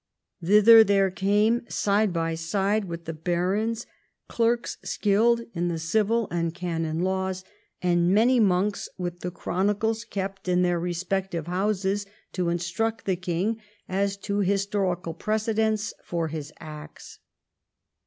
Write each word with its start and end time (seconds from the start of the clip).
Thither 0.43 0.83
there 0.83 1.11
came, 1.11 1.61
side 1.69 2.11
by 2.11 2.33
side 2.33 2.85
with 2.85 3.05
the 3.05 3.13
barons, 3.13 3.85
clerks 4.27 4.79
skilled 4.83 5.41
in 5.53 5.67
the 5.67 5.77
Civil 5.77 6.27
and 6.31 6.55
Canon 6.55 7.01
LaAvs, 7.01 7.43
and 7.83 8.09
many 8.11 8.39
monks, 8.39 8.89
with 8.97 9.19
the 9.19 9.29
chronicles 9.29 10.03
kept 10.03 10.47
in 10.47 10.63
their 10.63 10.79
respective 10.79 11.43
X 11.47 11.51
THE 11.51 11.51
SCOTTISH 11.51 11.59
OVERLORDSHIP 11.59 12.45
173 12.45 12.45
houses, 12.47 12.49
to 12.49 12.49
instruct 12.49 13.05
the 13.05 13.15
king 13.15 13.61
as 13.87 14.17
to 14.25 14.39
historical 14.39 15.13
precedents 15.13 15.93
for 16.03 16.29
his 16.29 16.51
acts. 16.59 17.19